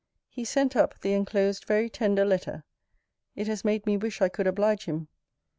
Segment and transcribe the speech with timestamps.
[0.29, 2.63] He sent up the enclosed very tender letter.
[3.35, 5.09] It has made me wish I could oblige him.